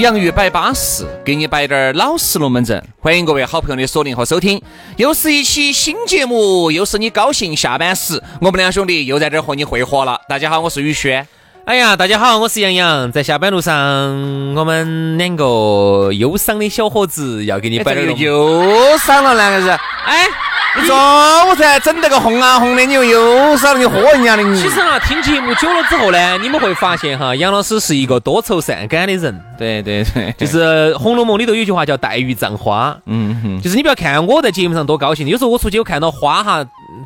[0.00, 2.82] 洋芋摆巴适，给你摆点儿老实龙门阵。
[3.00, 4.60] 欢迎各位好朋友的锁定和收听，
[4.96, 10.18] 又是一期新节目，又是你高兴下班时，我们两兄弟又在这儿和你会合了。
[10.26, 11.28] 大家好，我是宇轩。
[11.66, 13.12] 哎呀，大家好，我是杨洋。
[13.12, 19.78] 在下班路上，我们两个忧伤的小伙子要给你摆点儿忧伤了两个人。
[20.06, 20.26] 哎。
[20.76, 20.96] 你说
[21.48, 24.42] 我才整那个红啊红的，你又又少了你喝人家的。
[24.54, 29.40] 其实啊，听节目久了之后呢，你们会发现哈，杨老师是一个多愁善感的人。
[29.58, 32.96] 对对对，就是《红楼梦》里头有句话叫“黛玉葬花”。
[33.06, 36.64] 嗯哼，就是你不要看我在节目上多高兴，有时候我出去我看到花哈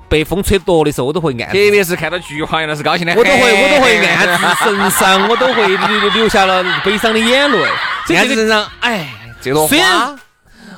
[0.08, 7.58] 被风吹落的时候，我都会暗，特别是看到菊花，杨老师高兴的，我都会 我都会暗自神伤，我都会流流下了悲伤的眼泪。
[8.14, 9.08] 暗自神伤，哎，
[9.40, 9.74] 这朵花。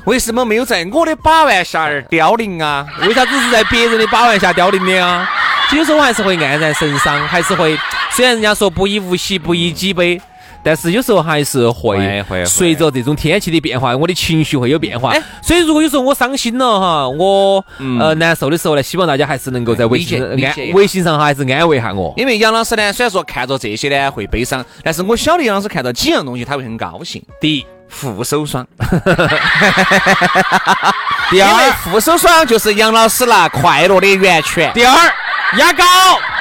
[0.06, 2.86] 为什么没有在我的把玩下而凋零啊？
[3.02, 5.28] 为啥子是在别人的把玩下凋零的啊？
[5.74, 7.76] 有时候我还是会黯然神伤，还是会。
[8.12, 10.20] 虽然人家说不以物喜，不以己悲，
[10.62, 15.12] 但是有时候还是会随着这种天气的变化，我的情绪会有变化。
[15.42, 17.64] 所以如果有时候我伤心了哈，我
[17.98, 22.14] 呃难受的时候呢，希望大家还是能够在微信安微信上还是安慰下我。
[22.16, 27.20] 因为杨老师呢，虽然说看着这些呢会悲伤，但是我晓得杨老师看到几样东西他会很高兴。
[27.40, 27.66] 第一。
[27.90, 28.66] 护手霜，
[31.30, 34.70] 第二，护手霜就是杨老师那快乐的源泉。
[34.74, 34.94] 第二，
[35.56, 35.84] 牙膏，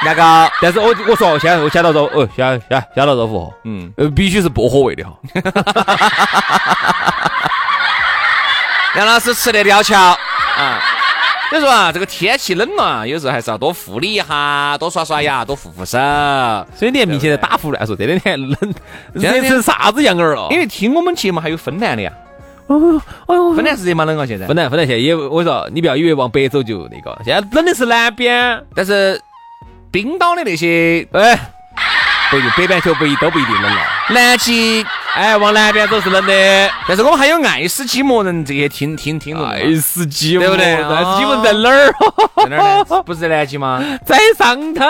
[0.04, 0.50] 牙膏。
[0.60, 5.12] 但是我我说，现在我先到这，哦，先先先到这服，嗯，呃，必须是薄荷味的哈。
[8.96, 10.80] 杨老师吃的吊桥啊。
[11.50, 15.96] 所以说啊，这个天气冷了，有时候还是要多护理一下，多刷刷牙，多护护手。
[16.74, 18.74] 所以你明显在打胡乱说，这两天冷，
[19.12, 20.48] 热成啥子样儿了？
[20.50, 22.12] 因为听我们节目还有芬兰的呀。
[22.66, 24.04] 哦哦，芬兰是热吗？
[24.04, 24.26] 冷啊？
[24.26, 24.46] 现在？
[24.46, 29.20] 芬兰，芬兰现在也，我说你不要以为往北走就那个，现在冷的是南边，但是
[29.90, 31.52] 冰岛的那些，哎。
[32.28, 33.80] 不一，北半球不一都不一定冷了。
[34.10, 34.84] 南极，
[35.16, 36.70] 哎，往南边走是冷的。
[36.86, 39.44] 但是我们还有爱斯基摩人这些听听听众。
[39.46, 40.74] 爱斯基摩，对不对？
[40.74, 41.90] 爱斯基摩在哪儿？
[42.36, 43.02] 在哪儿呢？
[43.02, 43.82] 不是在南极吗？
[44.04, 44.84] 在上头。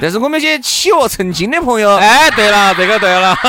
[0.00, 3.36] 但是我们些企鹅成精的朋友，哎，对了，这个对了。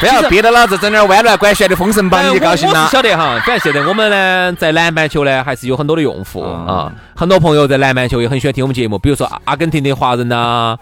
[0.00, 2.80] 不要憋着老子整点弯乱拐旋的封神榜，你就高兴了。
[2.80, 10.78] 我是晓得哈，反正现在我们呢，在南半球呢，还是有很多的用户啊，很多朋友在南半球也很喜欢听我们节目，比如说阿根廷的华人呐，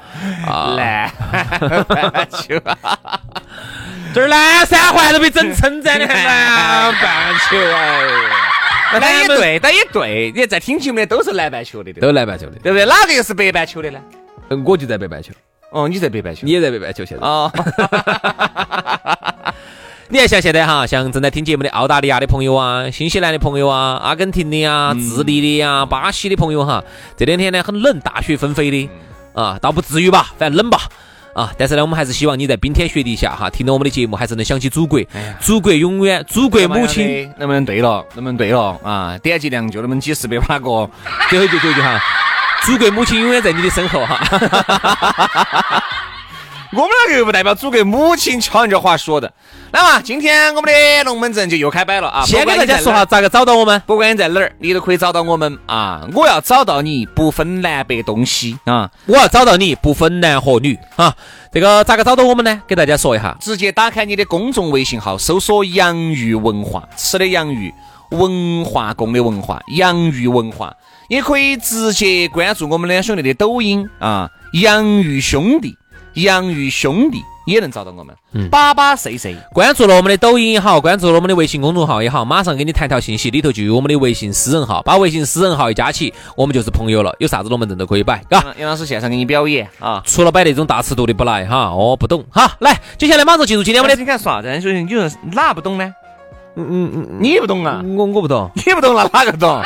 [0.46, 1.10] 啊，南
[2.12, 2.60] 半球，
[4.14, 7.56] 这儿南三环都被整称赞的南半球
[8.92, 12.86] 哎，那也对，那也对，你在听节目的都是南半球的，都是南半球的，对不对？
[12.86, 13.98] 哪个又是北半球的呢？
[14.64, 15.32] 我就在北半球。
[15.70, 17.52] 哦，你在北半球，你也在北半球现在啊。
[20.10, 26.82] 你看，像现在哈，像正在听节目的澳大利亚的朋友啊，新西兰的朋友啊，阿根廷的呀，智利的呀，巴西的朋友哈，
[27.14, 28.88] 这两天呢很冷，大雪纷飞的
[29.34, 30.80] 啊，倒不至于吧，反正冷吧
[31.34, 31.52] 啊。
[31.58, 34.98] 但是呢，我们还是希望你在冰天雪地下哈，听到我们的节目，还是能想起祖国，
[35.38, 39.18] 祖国永远，祖国母亲能不能对了，能不能对了啊？
[39.18, 40.88] 点击量就那么几十百把个，
[41.28, 42.00] 最后一句，最后一句哈。
[42.68, 44.20] 祖国母亲永远在你的身后哈，
[46.70, 49.32] 我们两个又不代表祖国母亲，瞧人家话说的。
[49.72, 52.22] 那嘛今天我们的龙门阵就又开摆了啊！
[52.26, 56.06] 先给大家说下咋个找到我们，不管你在哪儿，你都可以找到我们啊！
[56.12, 58.90] 我要找到你不分南北东西啊！
[59.06, 61.14] 我要找到你不分男和女啊！
[61.50, 62.60] 这个咋个找到我们呢？
[62.68, 67.72] 给大家说一下，直接打开你的公众微信号，搜索“洋芋文化”，吃的洋芋，
[68.10, 70.74] 文化宫的文化，洋芋文化。
[71.08, 75.74] 也可以直接关注我们两兄弟的抖音啊，洋芋兄弟，
[76.12, 78.14] 洋芋兄弟也能找到我们。
[78.34, 87.16] 嗯，巴巴 C C，关注了我们的抖音也好，关注了我们的微信公众号也好，马上给你弹条信息，里头就有我们的微信私人号，把微信私人号一加起，我们就是朋友了。
[87.18, 88.44] 有啥子龙门阵都可以摆，嘎。
[88.58, 92.22] 杨老师现场给你表演啊，除了摆那种大尺度的不来哈，哦，不懂。
[92.28, 93.98] 好，来，接下来马上进入今天我们的。
[93.98, 94.60] 你看啥子？
[94.60, 95.90] 兄弟你说哪不懂呢？
[96.60, 97.80] 嗯嗯嗯，你不懂啊？
[97.96, 99.62] 我我不懂，你不懂那哪个懂？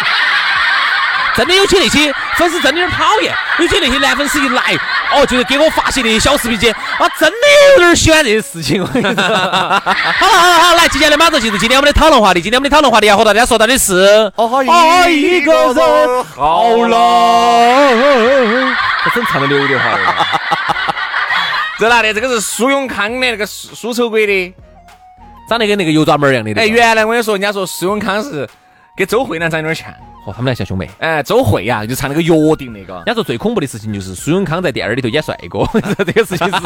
[1.35, 4.75] 真的有些那些粉丝真的有点讨厌，有些那些男粉丝一来，
[5.15, 7.37] 哦，就是给我发些那些小视频去，啊，真的
[7.73, 8.85] 有点喜欢这些事情。
[8.85, 12.43] 好了好了好，来，接下来马上进入今天我们的讨论话题。
[12.43, 14.63] 今天我们的讨论话题要和大家说到的是，哦，
[15.09, 16.91] 一个人好冷。
[19.05, 19.99] 这真唱的刘德华。
[21.81, 22.13] 这哪里？
[22.13, 24.55] 这个是苏永康的那个苏苏丑鬼的，
[25.49, 26.53] 长得跟那个油炸门一样的。
[26.61, 28.47] 哎，原来我跟你说，人家说苏永康是
[28.97, 29.87] 跟周慧兰长有点像。
[30.25, 30.89] 哦，他们俩像兄妹。
[30.99, 32.95] 哎，周慧呀，就唱那个约定那个。
[32.95, 35.67] 人家说最恐怖的事情就是苏永康在电影里头演帅哥，
[36.05, 36.55] 这个事情是。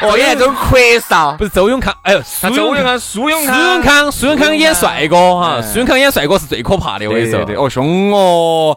[0.00, 7.44] 哦，演这种阔少，不是周永康，哎呦，苏永康，苏永康，苏永康，苏永康演帅哥哈，苏永康演帅哥是最可怕的，我跟你说。
[7.44, 8.76] 对，哦，凶哦，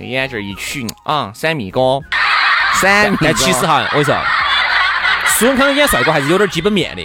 [0.00, 2.00] 眼镜一取啊，闪米哥，
[2.80, 3.16] 闪。
[3.20, 4.14] 但其实哈，我跟你说，
[5.26, 7.02] 苏永康演帅哥还是有点基本面的。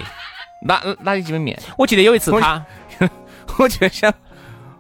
[0.62, 1.58] 哪哪有基本面？
[1.78, 2.62] 我记得有一次他。
[3.60, 4.12] 我就想，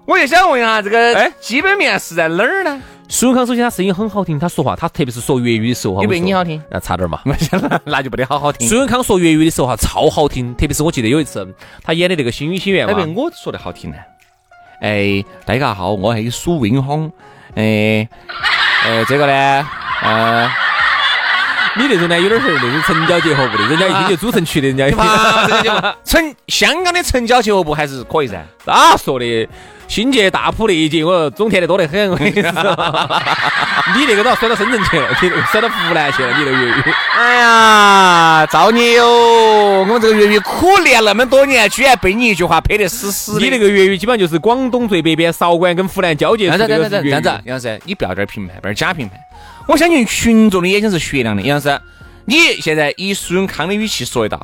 [0.06, 2.82] 我就想问一下，这个哎，基本面是在哪儿呢？
[3.10, 7.20] 苏永康首先他声音很好听，他说话他特别是说粤语的时候哈，比你好听，那差点嘛，
[7.84, 8.68] 那就不得好好听。
[8.70, 11.46] 苏永康说粤语的时候哈，超好听，特别是我记得有一次
[11.84, 13.98] 他演的那个《星语心愿》嘛，我说的好听呢。
[14.82, 17.12] 哎，大家好，我系苏永康。
[17.56, 18.08] 哎，
[18.86, 19.68] 呃，这个呢，
[20.04, 20.50] 呃。
[21.78, 25.72] 你那种呢，有点是那种城郊结合部的，人家一听就主城区的，人家一听
[26.04, 28.44] 城香港的城郊结合部还是可以噻。
[28.66, 29.48] 咋说的？
[29.90, 32.12] 新界大埔那一节，我种田的多得很。
[32.12, 32.52] 我跟你说，
[33.98, 36.94] 你那个都要甩到深圳去了，你甩到湖南去了，你那粤语。
[37.18, 39.08] 哎呀，造孽哟！
[39.80, 43.40] 我们这个粤语苦练那么多年，居然被你一句话拍得死死的。
[43.40, 46.52] 你那个粤语基本上就是广东最北边韶关跟湖南交界。
[46.52, 49.18] 这样子，杨老师，你不要这儿评判，不要假评判。
[49.68, 51.82] 我相信群众的眼睛是雪亮的，杨老师，
[52.26, 54.40] 你现在以苏永康的语气说一道，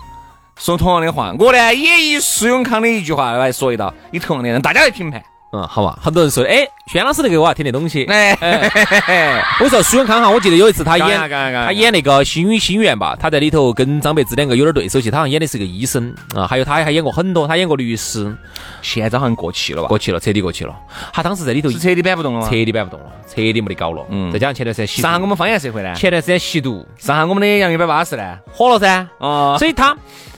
[0.58, 5.22] 说同样的话，我呢也以苏永康的一句话来说一道，以同样的让大家来评判。
[5.52, 8.04] 嗯，好吧，很多人说，哎，轩老师那个我还听得东西。
[8.06, 8.36] 哎，
[9.62, 18.36] 我说苏永康哈，我记得有一次他演他演那个《星语心愿》吧，他在里头跟张柏芝两个有点对手戏，他好像演的是个医生啊，还有他还演过很多，他演过律师。
[18.82, 19.88] 现在好像过气了吧？
[19.88, 20.76] 过气了，彻底过气了。
[21.14, 24.06] 他当时在里头是彻底摆不动了，彻底摆不动了，彻底没得搞了。
[24.10, 25.94] 嗯，再加上前段时间吸，上海我们方言社会呢？
[25.96, 28.38] 前段时间吸毒，上海我们的杨一百八十呢？
[28.52, 29.08] 火了噻。
[29.20, 29.96] 哦，所以他。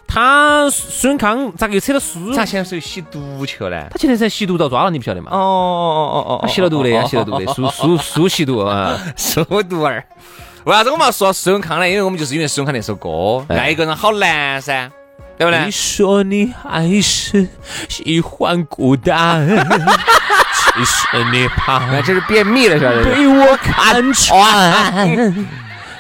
[0.07, 2.33] 他孙永康咋个又扯到苏？
[2.33, 3.88] 咋现在是又吸毒去了呢？
[3.92, 5.30] 他前段时间吸毒遭抓了，你不晓得吗？
[5.31, 10.04] 哦哦哦哦哦，吸了毒的， 吸了毒的，苏苏苏吸毒啊， 苏毒儿。
[10.63, 11.88] 为啥子我们要说苏永康呢？
[11.88, 14.89] 因为我们就是因为苏永康那首歌，爱一个人好难噻，
[15.38, 15.65] 对不对？
[15.65, 17.48] 你说你还是
[17.88, 19.48] 喜欢孤单，
[20.74, 25.07] 其实你怕这是便秘了，晓得被我看穿，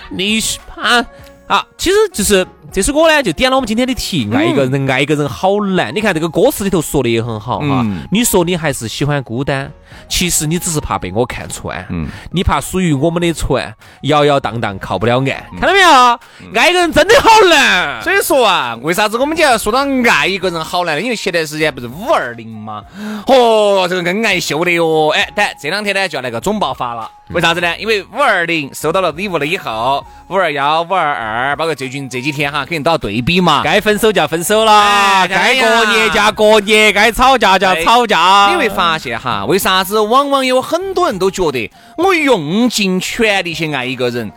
[0.09, 1.05] 你是怕
[1.47, 1.65] 啊？
[1.77, 2.45] 其实就是。
[2.77, 5.95] 这首歌呢，就点了我们今天的题，爱一个人，爱一个人好难。
[5.95, 7.83] 你看这个歌词里头说的也很好哈。
[8.11, 9.71] 你说你还是喜欢孤单，
[10.07, 11.85] 其实你只是怕被我看穿。
[11.89, 15.25] 嗯，你怕属于我们的船摇摇荡荡靠不了岸。
[15.59, 16.19] 看到没有？
[16.55, 18.01] 爱一个人真的好难。
[18.01, 21.01] 所以说啊，为啥子我们就要说到爱一个人好难呢？
[21.01, 22.83] 因为前段时间不是五二零吗？
[23.27, 25.09] 哦，这个恩爱秀的哟。
[25.09, 27.09] 哎，但这两天呢就要来个总爆发了。
[27.29, 27.77] 为啥子呢？
[27.77, 32.59] 因为五二零收到了礼物了以后，五二幺、五二二，包括最近这几天哈。
[32.59, 38.49] 肯定都要对比嘛，该分手就要分手了，该过年就要过年，该吵架就要吵架。
[38.51, 44.31] 你会发现哈，为啥子往往有很多人都觉得我用尽全力去爱一个人，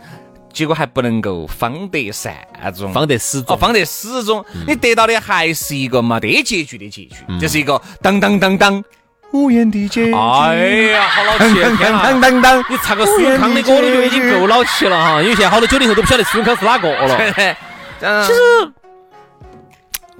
[0.53, 2.35] 结果还不能够方得善
[2.75, 8.83] 终，方得始终，方得始终，你得到的还是一个没得结局的结局，这是一个当当当当
[9.31, 10.13] 无言的结局。
[10.13, 10.55] 哎
[10.91, 11.53] 呀，好老气！
[11.77, 17.17] 天啊，当当当，你唱个苏永康的歌都已经够老气了哈，因为现在好多九零后都不晓得苏永康是哪个了。
[18.27, 18.39] 其实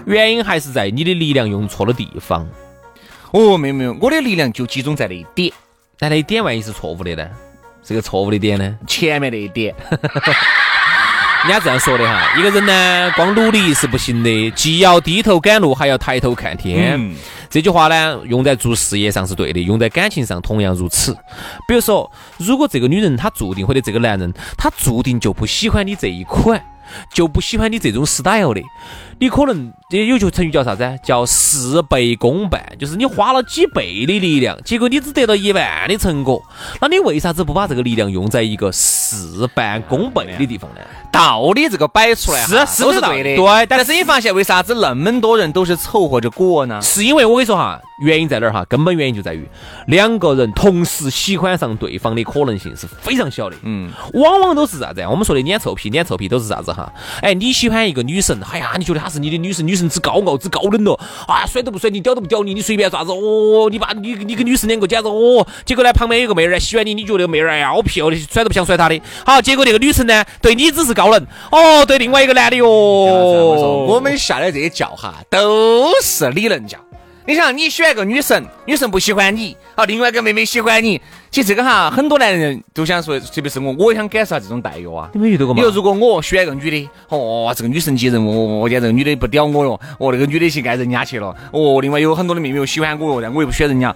[0.05, 2.47] 原因还是在你的力量用错了地方。
[3.31, 5.51] 哦，没有没有，我的力量就集中在那一点。
[5.97, 7.27] 但那一点万一是错误的呢？
[7.83, 8.77] 是个错误的点呢？
[8.87, 9.73] 前面那一点。
[11.43, 17.15] 人家这样说的哈，一个人呢，光努力是不行的，既要低头赶路，还要抬头看天。
[17.49, 21.11] 这句话呢，用在做事业上是对的，用在感情上同样如此。
[21.67, 26.63] 比如说，如果这个女人她注定，或者这个男人他注定就不喜欢你这一款。
[27.13, 28.61] 就不喜欢你这种 style 的，
[29.19, 30.99] 你可能也有句成语叫啥子？
[31.03, 36.41] 叫事倍功半，就是你花了几倍的力量，结果你只得到一半的成果，
[36.79, 40.81] 那你为啥子不把这个力量用在一个事半功倍的地方呢？
[41.11, 43.65] 道理这个摆出来是是是对的，对。
[43.67, 46.81] 但是你发现为啥子那么多人都是凑合着过呢？
[46.81, 48.65] 是因为我跟你说哈，原因在哪儿哈？
[48.67, 49.47] 根本原因就在于
[49.87, 53.55] 两个人同时喜欢上对方的可能性是非常小的。
[53.63, 55.01] 嗯，往往都是啥子？
[55.09, 56.91] 我们说的脸臭皮，脸臭皮都是啥子哈？
[57.21, 60.93] 哎，你喜欢一个女神，哎呀，你觉得她是你的女神，女神之高傲之高冷了，
[61.27, 63.69] 啊，甩都不甩你，屌都不屌你，你随便啥子哦？
[63.69, 68.99] 你把你你跟女神两个简直哦，结果呢，旁边有个妹儿喜欢你，你觉得妹儿哎呀好屁哦，甩都不想甩她的。
[69.25, 76.77] 好，结果那个女神呢，对你只是高冷，哦，对另外一个男的哟，我们下的这些教哈，都是理论教。
[77.31, 80.99] 你想，你喜欢个女神，女神不喜欢你，好，另外一个妹妹喜欢你。
[81.29, 85.09] 其实这个哈，很多男人都想说，特别是我，我也想感受下这种待遇啊。
[85.13, 85.61] 你没遇到过吗？
[85.61, 93.95] 你说，如果我喜欢个女的，哦，这个女神级人物，我见这个女的不屌我哟，哦，那个女的去爱人家去了，哦，另外有很多的妹妹又喜欢我哟，但我又不喜欢人家。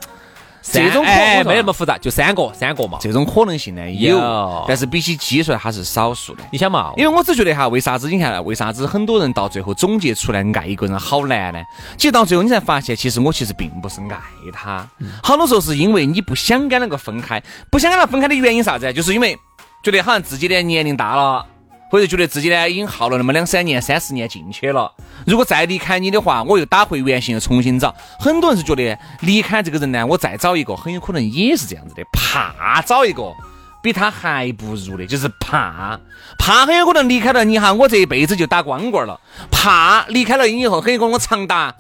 [0.72, 2.98] 这种哎，没那么复杂，就三个，三个嘛。
[3.00, 6.44] 这种可能性呢有，但是比起基数它是少数的。
[6.52, 6.92] 你想嘛？
[6.98, 11.60] 因为我只觉得哈，为啥子你看，为啥子很多人到最后总结出来爱一个人好难呢？
[11.98, 14.18] 其实到最后你才发现，其实我其实并不是爱
[14.52, 14.88] 他，
[15.22, 18.92] 好多时候是因为你不想跟那个分开，不想跟他分开的原因啥子？
[18.92, 19.38] 就是因为
[19.84, 21.46] 觉得好像自己的年龄大了。
[21.90, 24.92] 或者觉得自己呢已经耗了那么两三年、三十年进去了，
[25.26, 27.96] 如果再离开你的话，我又打回原形，又重新找。
[28.20, 33.34] 很多人是觉得离开这个人呢，我再找一个，很有可能也是这样子的，怕找一个
[33.82, 36.00] 比他还不如的，就是怕，
[36.38, 39.20] 怕很有可能离开了你哈，我这一辈子就打光棍了，
[39.52, 41.74] 怕离开了你以后，很有可能我长达。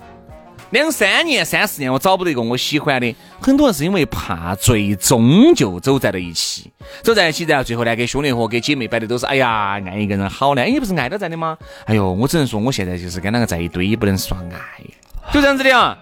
[0.75, 3.15] 两三年、三四年，我找不到一个我喜欢的。
[3.39, 6.69] 很多人是因为怕，最终就走在了一起，
[7.01, 11.57] 走在一起，然后最后呢，给兄弟伙、给姐妹摆的都是，哎呀，爱一个人好呢，哎，不是爱到在的吗？
[11.85, 14.83] 哎呦，我只能说，我现在就是跟那个在一堆，也不能算爱，
[15.31, 15.97] 就这样子的啊。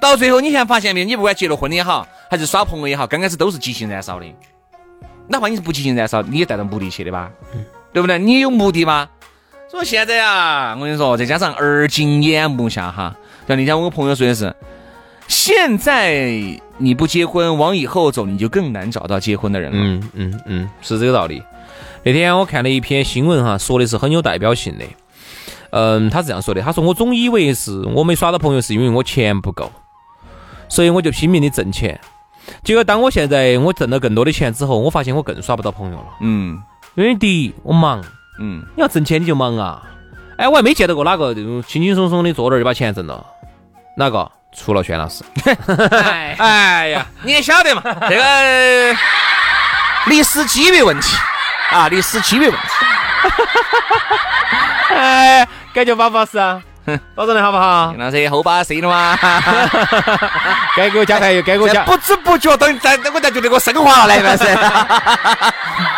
[0.00, 1.04] 到最后，你现在发现没？
[1.04, 4.26] 你不管结了婚也好，还是耍朋友也好，刚开始都是激情燃烧的。
[5.28, 7.30] 哪怕你是不激情燃烧，你也带着目的去的吧？
[7.92, 8.18] 对不对？
[8.18, 9.08] 你有目的吗？
[9.70, 13.14] 所以现在啊，我跟你说，再加上耳今眼目下哈。
[13.48, 14.54] 像你讲，我朋友说的是，
[15.28, 19.78] 现在你不结婚，往以后走，你就更难找到结婚的人了。
[19.80, 21.42] 嗯嗯嗯，是这个道理。
[22.02, 24.84] 那天我看了一篇新闻哈，说的是很有代表性的。
[25.70, 29.70] 嗯，他是这样说的，他说我总以为是我没耍到朋友，是因为我钱不够，
[30.68, 32.00] 所以我就拼命的挣钱。
[32.62, 36.06] 结果当我现在我挣了更多的钱之后，我发现我更耍不到朋友了。
[36.20, 36.60] 嗯，
[36.94, 38.00] 因为第一我忙，
[38.40, 39.82] 嗯，你要挣钱你就忙啊。
[40.36, 43.26] 哎，我还没见到过哪个这种轻轻松松的坐那儿就把钱挣了。
[43.96, 44.30] 哪个？
[44.54, 45.24] 除了轩老师。
[46.38, 48.96] 哎呀，你也晓得嘛，这个
[50.06, 51.16] 历史机遇问题
[51.70, 52.58] 啊，历史机遇问题。
[54.94, 56.60] 哎，感觉巴不巴适啊？
[57.14, 57.94] 保证的好不好？
[57.98, 59.18] 那是后把 C 了吗？
[60.76, 61.82] 该给我加油，该给我加。
[61.84, 64.58] 不知不觉等在，我在觉得我升华了，来不是。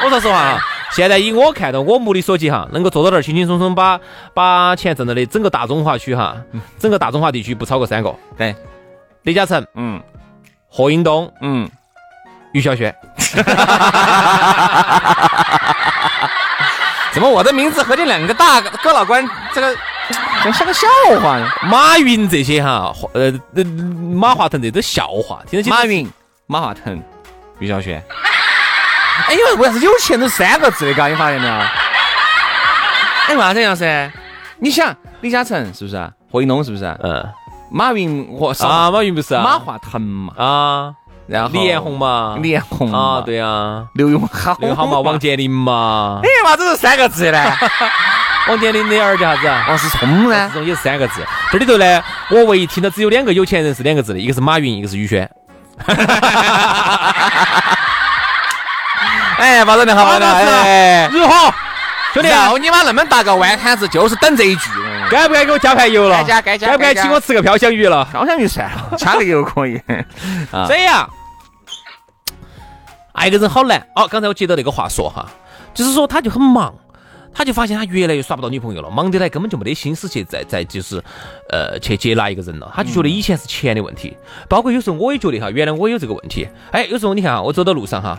[0.05, 0.59] 我说实话啊。
[0.92, 4.00] 现在以我看到我目力所及哈，能够坐到那儿轻轻松松把
[4.35, 6.37] 把钱挣到的，整个大中华区哈，
[6.78, 8.14] 整个大中华地区不超过三个。
[8.37, 8.54] 对，
[9.23, 10.02] 李嘉诚，嗯，
[10.68, 11.68] 霍英东，嗯，
[12.52, 12.95] 于小轩。
[17.12, 19.76] 怎么我的名字和这两个大哥老倌这个
[20.42, 20.87] 像个笑
[21.21, 21.38] 话？
[21.64, 23.33] 马云这些哈，呃，
[24.14, 25.71] 马化腾这都笑话，听得起？
[25.71, 26.09] 马云、
[26.47, 27.02] 马化腾、
[27.59, 28.02] 于小轩。
[29.29, 30.95] 哎，因为为啥子有钱都是三个字的？
[30.95, 31.53] 嘎，你发现没有？
[31.53, 34.11] 哎，为啥子样噻？
[34.59, 36.11] 你想，李嘉诚是不是？
[36.33, 36.85] 霍英东是不是？
[37.03, 37.29] 嗯。
[37.71, 39.43] 马云和啊，马云不是啊？
[39.45, 40.33] 马化腾嘛。
[40.39, 40.95] 啊。
[41.27, 42.39] 然后李彦宏嘛。
[42.41, 43.85] 李彦宏啊，对啊。
[43.95, 44.57] 刘永好。
[44.61, 46.21] 刘永好嘛，王健林嘛。
[46.25, 47.53] 哎，为啥子是三个字呢？
[48.49, 49.47] 王健林的儿叫啥子？
[49.69, 50.51] 王思聪呢？
[50.55, 51.23] 这种也是三个字。
[51.53, 55.31] 这里头呢，我唯一听到只有两个有钱人是两个字的，一个是马云，一个是宇轩。
[59.40, 61.33] 哎，保证的好，保证的哎，如何，
[62.12, 62.28] 兄弟？
[62.28, 64.71] 要你妈那么大个弯摊子，就是等这一句。
[65.11, 66.16] 该不该给我加盘油了？
[66.18, 66.66] 该加，该加。
[66.66, 68.04] 该不该请我吃个飘香鱼了？
[68.11, 69.80] 飘香鱼算了，加个油可以。
[70.66, 71.09] 所 以啊，
[73.12, 73.78] 爱个人好难。
[73.95, 75.26] 哦，刚才我接到那个话说哈，
[75.73, 76.75] 就是说他就很忙，
[77.33, 81.02] 他就发现他越来越耍不到女朋友了，忙得来根本就没得心思去再再就是，
[81.50, 82.71] 呃，去接纳一个人了。
[82.75, 84.14] 他就觉得以前是钱的问题，
[84.49, 86.47] 包括有时候我也觉得哈，原来我有这个问题。
[86.71, 88.18] 哎，有时候你看哈，我走到路上哈。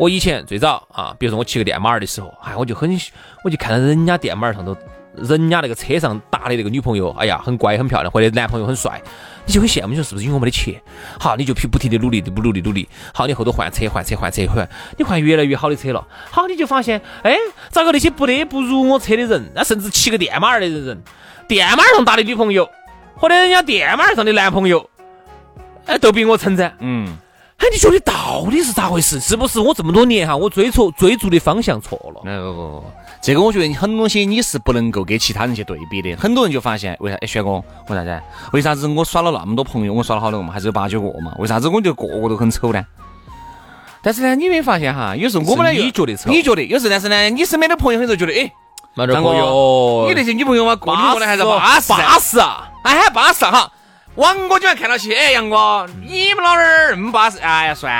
[0.00, 2.98] 我以前最早啊，比如说我骑个电马儿的时候，哎，我就很，
[3.44, 4.74] 我就看到人家电马儿上头，
[5.14, 8.98] 人家那个车上搭的那个女朋友，哎呀，很乖很漂亮，或者男朋友很帅，
[9.44, 10.80] 你就很羡慕，你说是不是因为我没得钱？
[11.18, 14.66] 好，你就不停的努力，不努力努力，好，你后头换车换车换车换，
[14.96, 17.36] 你换越来越好的车了，好，你就发现，哎，
[17.68, 21.02] 咋个那些不得不如我车的人，那甚至骑个电马儿的人，
[21.46, 22.66] 电马儿上搭的女朋友，
[23.16, 24.88] 或者人家电马儿上的男朋友，
[25.84, 27.18] 哎，都比我称赞，嗯。
[27.60, 29.20] 哎，你觉得到底是咋回事？
[29.20, 32.22] 是不是我这么多年哈，我追错追逐的方向错了？
[32.22, 32.84] 不不不，
[33.20, 36.16] 这个我觉得很多东西你是不能够跟其他人去对比的。
[36.16, 37.18] 很多人就发现，为啥？
[37.20, 38.20] 哎，轩哥，为啥子？
[38.54, 41.34] 为啥子我耍了那么多朋友，我耍了好多个嘛，还是有八九个嘛？
[41.38, 42.82] 为啥子我觉得个个都很丑呢？
[44.02, 45.14] 但是呢，你没发现哈？
[45.14, 46.30] 有时候我们呢，你觉得丑？
[46.30, 46.64] 你觉得？
[46.64, 48.50] 有时候，但是呢，你身边的朋友很多觉得，哎，
[49.06, 53.70] 张哥哟，你那些女朋友嘛，过过的还是巴适巴适啊，哎，巴适哈。
[54.16, 57.92] 王哥就要看到起，哎，杨哥，你们老儿那么巴适，哎呀，算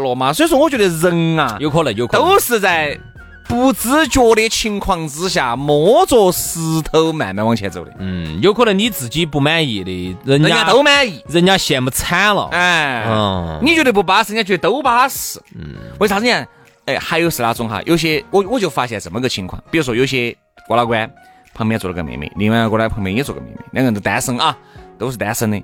[0.00, 0.32] 了嘛。
[0.32, 2.98] 所以说，我觉得人啊，有可能，有可能都是在
[3.46, 7.92] 不自觉的情况之下，摸着石头慢慢往前走的。
[7.98, 12.48] 嗯，有可能你自己不满意的，人家都满意，人家羡慕惨了。
[12.50, 15.40] 哎，嗯，你觉得不巴适，人家觉得都巴适。
[15.54, 16.46] 嗯，为啥子呢？
[16.86, 20.34] 哎，还有是哪种哈，有些我我就发现这么个情况，比如说有些
[20.66, 21.08] 郭老倌
[21.52, 24.56] 旁边坐了个妹妹，另外一个呢旁边也坐个妹妹，两个人都单身啊。
[24.98, 25.56] 都是单身的，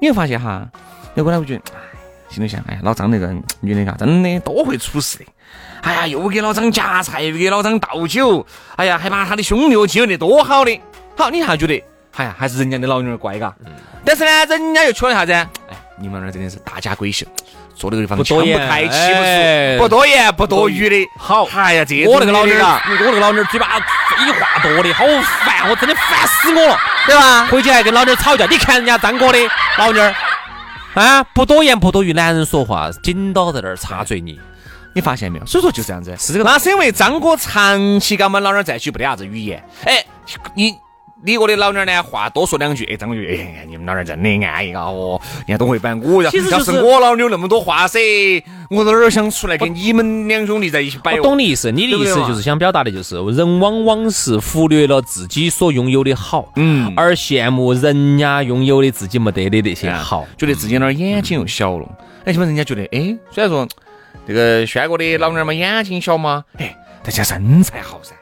[0.00, 0.68] 你会发现哈，
[1.14, 1.80] 有个呢，我觉得，哎，
[2.28, 5.24] 心里想，哎呀，老张那个女的嘎，真的多会处事的，
[5.82, 10.80] 哎呀，又给老张夹菜，又给老张倒酒，哎呀，还把他的兄弟接得多好的，
[11.16, 11.82] 好，你还觉得，
[12.16, 13.54] 哎呀，还是人家的老女儿乖嘎，
[14.04, 15.32] 但是呢，人家又缺了啥子？
[15.32, 15.48] 哎，
[15.98, 17.26] 你们那儿真的是大家闺秀。
[17.76, 18.58] 坐那个地方，不多言，
[19.78, 21.10] 不多言，不多语的。
[21.18, 25.04] 好，哎呀，这我那个老娘儿，我那个老娘儿嘴巴废话多的，好
[25.44, 27.46] 烦，我真的烦死我了，对吧？
[27.46, 28.46] 回去还跟老娘儿吵架。
[28.46, 29.38] 你看人家张哥的
[29.76, 30.14] 老娘儿，
[31.00, 34.40] 啊，不多言不多语，男人说话紧到在那儿插嘴你，
[34.94, 35.44] 你发现没有？
[35.44, 36.44] 所以说就这样子，是这个。
[36.44, 39.62] 那是因为张哥长期跟我们老娘儿在一起，不得啥子语言。
[39.84, 40.02] 哎，
[40.54, 40.74] 你。
[41.24, 44.82] 你我的老娘呢，话多说两句，哎，张哥，哎，你们老娘真的安逸啊！
[44.82, 47.98] 哦，你看都会摆，我要要是我老娘那么多话噻，
[48.68, 51.14] 我哪儿想出来跟你们两兄弟在一起摆？
[51.14, 61.88] 我懂你意思，你的意思就是想表达的就是，人往往是忽略了自己所拥有的好，嗯，而羡慕人家拥有的自己没得的那些好，觉得自己那儿眼睛又小了。
[62.26, 63.66] 哎，起码人家觉得，哎，虽然说
[64.28, 68.12] 这个轩哥的老娘嘛眼睛小嘛，哎，但家身材好噻。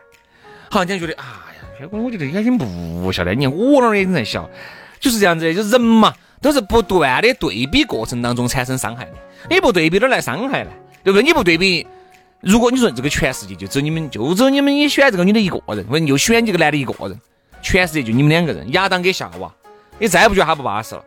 [0.74, 1.30] 好，人家觉得哎呀。
[1.78, 4.50] 轩哥，我觉得眼睛不小的，你看我那儿眼睛才小，
[4.98, 6.12] 就是这样子，就人嘛，
[6.42, 9.12] 都是不断的对比过程当中产生伤害的。
[9.48, 10.70] 你不对比哪来伤害呢？
[11.04, 11.24] 对不对？
[11.24, 11.86] 你不对比，
[12.40, 17.16] 如果你说这个全世界就只有你们，就只有你们也选这个女的一个人，或者又选这个男的一个人，
[17.62, 19.48] 全世界就你们两个人，亚当跟夏娃，
[20.00, 21.04] 你再不觉得他不巴适了？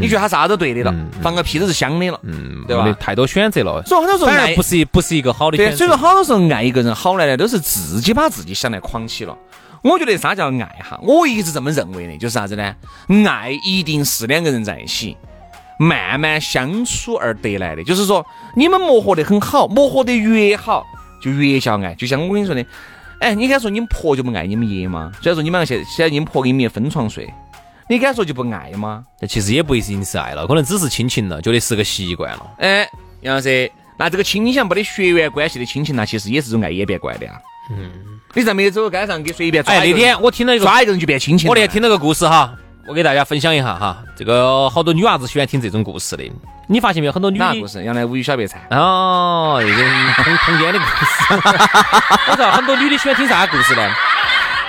[0.00, 2.96] 你觉得他啥都对的了，放个屁都是香的了，嗯，对吧？
[2.98, 5.76] 太多选择了，所以很多时候爱不是不是一个好的选择。
[5.76, 9.36] 所以说好多时候爱一个人好来呢，都是自己把自己想来框起了。
[9.82, 10.98] 我觉得啥叫爱哈？
[11.02, 12.74] 我一直这么认为的，就是啥子呢？
[13.28, 15.14] 爱一定是两个人在一起
[15.78, 17.84] 慢慢相处而得来的。
[17.84, 18.24] 就是说，
[18.56, 20.82] 你们磨合得很好，磨合得越好，
[21.22, 21.94] 就越叫爱。
[21.96, 22.64] 就像我跟你说的，
[23.20, 25.12] 哎，你敢说你们婆就不爱你们爷吗？
[25.20, 27.30] 虽然说你们现现在你们婆跟你们分床睡，
[27.88, 29.04] 你敢说就不爱吗？
[29.20, 32.46] 这其实也不一定是爱了，可能只是亲情了，觉得是个习惯了。
[32.58, 32.88] 哎，
[33.20, 37.34] 杨老师，那这个亲情没得血缘关系的亲情，那其实也是种爱演变过来的啊。
[37.70, 37.90] 嗯。
[38.36, 41.48] 你在没走街上给随便抓哎，那天我听了一个抓一个人就变亲情。
[41.48, 42.52] 我那天听了个故事哈，
[42.88, 44.02] 我给大家分享一下哈。
[44.16, 46.24] 这个好多女娃子喜欢听这种故事的，
[46.66, 47.12] 你发现没有？
[47.12, 47.80] 很多女哪故事？
[47.80, 49.74] 原来无语小白菜哦，这个
[50.24, 51.34] 通通奸的故事。
[52.30, 53.88] 我知道很多女的喜欢听啥故事呢？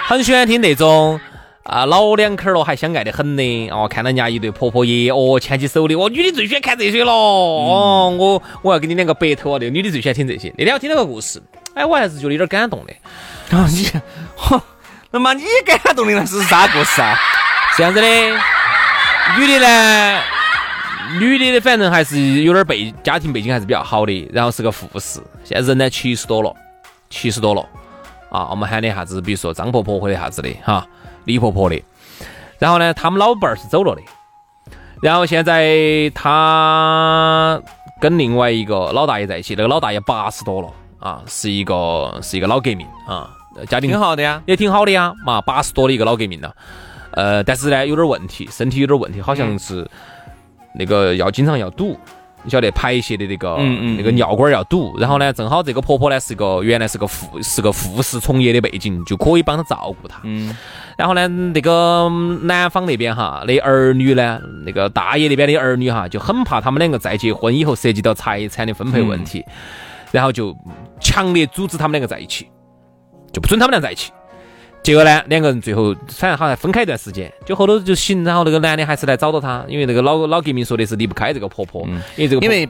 [0.05, 1.19] 很喜欢听那种
[1.65, 8.15] 啊老两口了还相爱的很呢哦，看到人家一对婆婆爷哦牵起手的哦，女的最喜欢看这些了哦。
[8.19, 9.57] 我我要给你两个白头啊！
[9.59, 10.53] 那个女的最喜欢听这些。
[10.59, 11.41] 那天我听了个故事，
[11.73, 13.57] 哎，我还是觉得有点感动的。
[13.57, 13.83] 啊你，
[14.37, 14.61] 嚯，
[15.09, 17.17] 那么你感动的那是啥故事啊？
[17.75, 18.07] 这样子的，
[19.39, 20.21] 女的呢，
[21.19, 26.55] 女的的反正还是有点背家庭背景还是比较好的，然后是个护士，现在人呢七十多了，
[27.09, 27.67] 七十多了
[28.29, 30.87] 啊，我们喊的啥子，比如说张婆婆或者啥子的哈，
[31.25, 31.83] 李婆婆的，
[32.57, 34.01] 然后呢，他们老伴儿是走了的，
[35.01, 37.61] 然后现在他
[37.99, 40.69] 跟另外一个老大爷在一起，那个老大爷八十多了。
[40.97, 43.29] 啊，是一个是一个老革命啊，
[43.67, 43.91] 家庭。
[43.91, 46.51] 挺好的呀，也挺好的呀，嘛，八十多的一个老革命了，
[47.11, 49.87] 呃，但是呢有点问题，身体有点问题，好像是
[50.73, 51.95] 那个要经常要堵，
[52.45, 53.57] 你晓得排泄的那个
[53.97, 60.55] 那个尿管要堵，然后呢，正好这个婆婆呢是个原来是个护是个护士从业的背景，就可以帮她照顾她，嗯，
[60.97, 62.07] 然后呢，那个
[62.43, 69.43] 男方那边哈，那儿女呢，那个大爷那边的儿女哈，就很怕他们两个再结婚以后涉及到财产的分配问题。
[70.11, 70.55] 然后就
[71.01, 72.47] 强烈阻止他们两个在一起，
[73.33, 74.13] 就不准他们俩在一起。
[74.85, 78.23] 结果呢，两个人最后反正好像分开一段时间，就后头就行。
[78.23, 82.69] 然后那个男的还是来找到她，因为那个老老革命说的是离不开这个婆婆，因为这个因为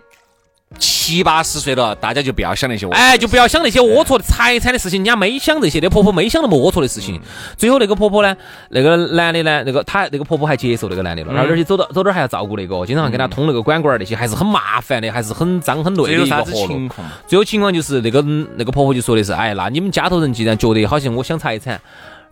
[0.77, 2.87] 七八十岁了，大家就不要想那些。
[2.89, 7.19] 哎，就不要想那些龌龊的财产的事情，人家没想这些，那婆婆没想那么龌龊的事情。
[7.57, 8.35] 最后那个婆婆呢，
[8.69, 16.89] 那个男的呢，那个她那个婆婆还接受那个男的了，然后而且走到走哪还要照顾那个，经常给他通那个管管那些，还是很麻烦的，还是很脏很累的一个活路。
[17.27, 18.21] 最后情况就是那个
[18.55, 21.79] 那个婆婆就说的是，哎，那你们家头人既然觉得好像我想财产。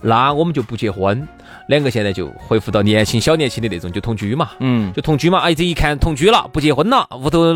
[0.05, 1.25] 那我们就不结婚，
[1.67, 5.39] 两个现在就恢复到年轻小年轻的那种，就同居嘛，嗯，就同居嘛。
[5.39, 7.53] 哎，这一看同居了，不结婚了，屋头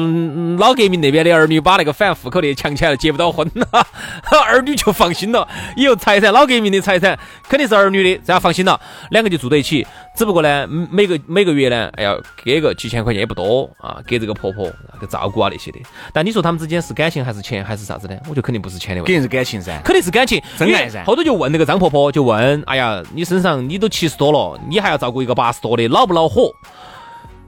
[0.58, 3.68] 老革命那边的儿女把那个反户口的抢起来了，结不到婚了，
[4.48, 5.46] 儿女就放心了。
[5.76, 8.80] 以后财产，老革命的财产肯定是儿女的，这样放心了。
[9.10, 9.86] 两个就住在一起，
[10.18, 14.66] 只不过呢，每个每个月呢，哎呀，给个几千块钱也不多啊，给这个婆婆
[15.00, 15.80] 个照顾啊那些的。
[16.12, 18.18] 但你说他们之间是感情还是钱还是啥子呢？
[18.24, 21.04] 我觉得肯定不是钱的问题，肯定是感情噻，肯定是感情，真爱噻。
[21.04, 22.38] 后头就问那个张婆婆，就问。
[22.38, 26.52] 问，哎呀，你身上你都七十多了，你还要照顾一个八十多的，恼不恼火？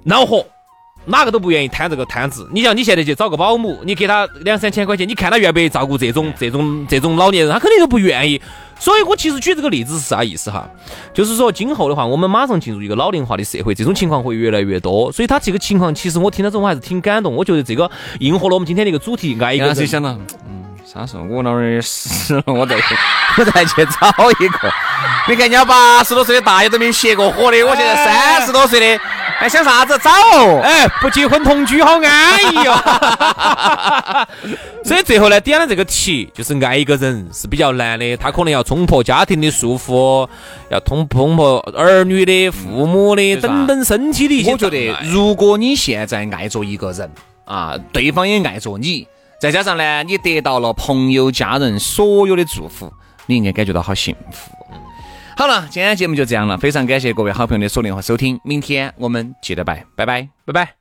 [0.03, 0.43] 恼火，
[1.05, 2.49] 哪个都不愿意摊这个摊子。
[2.51, 7.53] 你像你现在去找个保姆，你给他两三千块钱，你看他愿不愿意照顾这种这种这种老年人？
[7.53, 8.41] 他肯定都不愿意。
[8.79, 10.67] 所以我其实举这个例子是啥意思哈？
[11.13, 15.11] 就是说今后的话，我们马上进入一个老龄化的社会，这种情况会越来越多。
[15.11, 17.35] 所以他这个情况，其实我听到之后我还是挺感动。
[17.35, 19.85] 我觉得这个应和了我们今天的一个主题，爱一个人。
[19.85, 20.11] 想到，
[20.47, 22.75] 嗯，啥时候我老儿死了，我再
[23.37, 24.73] 我再去找一个。
[25.27, 29.03] 你看人家八十多岁的大爷都没歇过火的，我现在三十多岁的，
[29.39, 30.11] 还想啥子找？
[30.61, 32.75] 哎，不结婚同居好安逸哟。
[34.83, 40.27] 所以最后呢，点了这个题，就是爱一个人是比较难的，他可能要冲破家庭的束缚，
[40.69, 44.51] 要冲冲破儿女的、父母的等等身体的一些。
[44.51, 47.09] 我觉得，如果你现在爱着一个人
[47.45, 49.07] 啊，对方也爱着你，
[49.39, 52.91] 再加上呢，你得到了朋友、家人所有的祝福，
[53.25, 54.51] 你应该感觉到好幸福。
[55.39, 60.75] 好了，今天节目就这样了，非常感谢各位好朋友的锁定和收听，明天我们接着拜，拜拜，拜拜。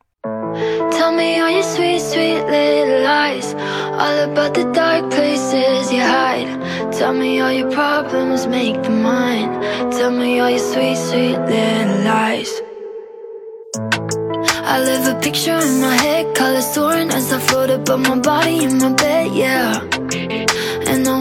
[0.90, 3.55] Tell me all your sweet, sweet little lies
[3.97, 6.49] All about the dark places you hide
[6.90, 9.61] Tell me all your problems, make them mine
[9.92, 12.51] Tell me all your sweet, sweet little lies
[14.64, 18.64] I live a picture in my head, color soaring as I float above my body
[18.64, 19.81] in my bed, yeah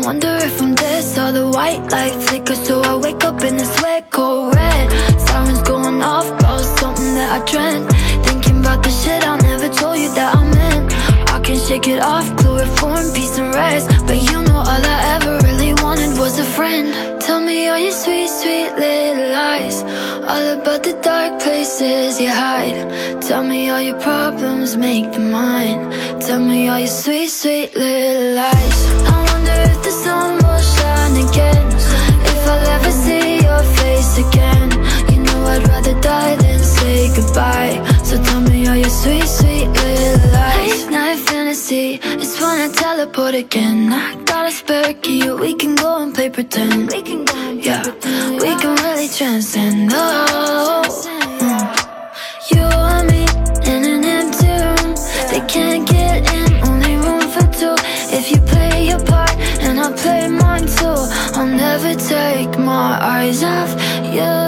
[0.08, 2.56] wonder if I'm dead Saw the white light flicker.
[2.56, 4.86] So I wake up in the sweat cold red.
[5.26, 7.86] Sirens going off about something that I dreamt.
[8.28, 10.86] Thinking about the shit I never told you that I meant
[11.36, 13.88] I can shake it off, chloroform, peace and rest.
[14.08, 16.88] But you know all I ever really wanted was a friend.
[17.26, 19.78] Tell me all your sweet, sweet little lies.
[20.32, 22.80] All about the dark places you hide.
[23.30, 25.82] Tell me all your problems, make them mine.
[26.22, 29.27] Tell me all your sweet, sweet little lies
[29.88, 31.66] the sun will shine again.
[32.32, 34.68] If I'll ever see your face again
[35.12, 37.76] You know I'd rather die than say goodbye.
[38.04, 40.84] So tell me all your sweet, sweet little lies?
[40.84, 43.94] Late night fantasy, it's when I teleport again.
[43.94, 46.92] I got a spare key, we can go and play pretend.
[46.92, 50.87] We can go and yeah, pretend, we can really transcend, oh
[61.98, 63.72] take my eyes off
[64.06, 64.47] you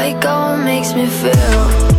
[0.00, 1.97] like it makes me feel